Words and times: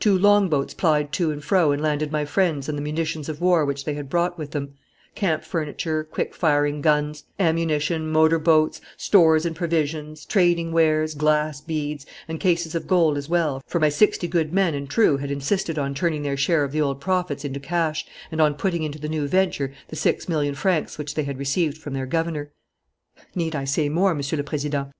Two 0.00 0.16
longboats 0.18 0.72
plied 0.72 1.12
to 1.12 1.30
and 1.30 1.44
fro 1.44 1.70
and 1.70 1.82
landed 1.82 2.10
my 2.10 2.24
friends 2.24 2.66
and 2.66 2.78
the 2.78 2.82
munitions 2.82 3.28
of 3.28 3.42
war 3.42 3.62
which 3.66 3.84
they 3.84 3.92
had 3.92 4.08
brought 4.08 4.38
with 4.38 4.52
them: 4.52 4.72
camp 5.14 5.44
furniture, 5.44 6.02
quick 6.02 6.34
firing 6.34 6.80
guns, 6.80 7.24
ammunition, 7.38 8.08
motor 8.10 8.38
boats, 8.38 8.80
stores 8.96 9.44
and 9.44 9.54
provisions, 9.54 10.24
trading 10.24 10.72
wares, 10.72 11.12
glass 11.14 11.60
beads, 11.60 12.06
and 12.26 12.40
cases 12.40 12.74
of 12.74 12.86
gold 12.86 13.18
as 13.18 13.28
well, 13.28 13.62
for 13.66 13.78
my 13.78 13.90
sixty 13.90 14.26
good 14.26 14.50
men 14.50 14.72
and 14.72 14.88
true 14.88 15.18
had 15.18 15.30
insisted 15.30 15.78
on 15.78 15.92
turning 15.94 16.22
their 16.22 16.38
share 16.38 16.64
of 16.64 16.72
the 16.72 16.80
old 16.80 16.98
profits 16.98 17.44
into 17.44 17.60
cash 17.60 18.06
and 18.32 18.40
on 18.40 18.54
putting 18.54 18.82
into 18.82 18.98
the 18.98 19.10
new 19.10 19.28
venture 19.28 19.74
the 19.88 19.94
six 19.96 20.26
million 20.26 20.54
francs 20.54 20.96
which 20.96 21.14
they 21.14 21.24
had 21.24 21.38
received 21.38 21.76
from 21.76 21.92
their 21.92 22.06
governor.... 22.06 22.50
"Need 23.34 23.54
I 23.54 23.64
say 23.64 23.90
more, 23.90 24.14
Monsieur 24.14 24.38
le 24.38 24.42
Président? 24.44 24.90